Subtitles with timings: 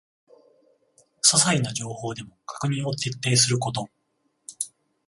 [1.21, 3.87] ささいな情報でも確認を徹底すること